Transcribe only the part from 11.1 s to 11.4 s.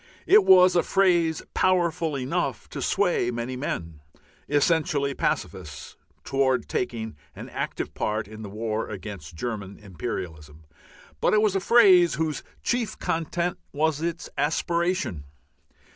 but